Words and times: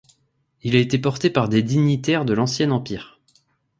Il 0.63 0.75
a 0.75 0.79
été 0.79 0.97
porté 0.97 1.29
par 1.29 1.47
des 1.47 1.61
dignitaires 1.61 2.25
de 2.25 2.33
l'Ancien 2.33 2.71
Empire. 2.71 3.19